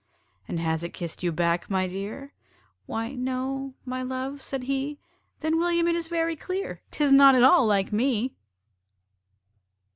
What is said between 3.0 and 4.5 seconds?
no my love,"